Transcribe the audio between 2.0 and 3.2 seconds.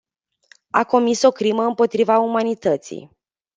umanității.